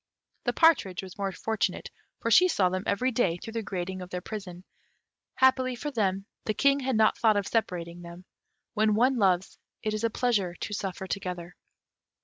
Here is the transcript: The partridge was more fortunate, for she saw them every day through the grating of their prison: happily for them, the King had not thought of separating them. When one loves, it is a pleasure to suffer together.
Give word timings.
The 0.45 0.53
partridge 0.53 1.03
was 1.03 1.19
more 1.19 1.31
fortunate, 1.31 1.91
for 2.21 2.31
she 2.31 2.47
saw 2.47 2.69
them 2.69 2.83
every 2.87 3.11
day 3.11 3.37
through 3.37 3.53
the 3.53 3.61
grating 3.61 4.01
of 4.01 4.09
their 4.09 4.19
prison: 4.19 4.63
happily 5.35 5.75
for 5.75 5.91
them, 5.91 6.25
the 6.45 6.55
King 6.55 6.79
had 6.79 6.95
not 6.95 7.19
thought 7.19 7.37
of 7.37 7.45
separating 7.45 8.01
them. 8.01 8.25
When 8.73 8.95
one 8.95 9.17
loves, 9.19 9.59
it 9.83 9.93
is 9.93 10.03
a 10.03 10.09
pleasure 10.09 10.55
to 10.55 10.73
suffer 10.73 11.05
together. 11.05 11.55